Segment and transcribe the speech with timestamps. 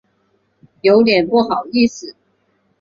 [0.81, 2.15] 有点不好意思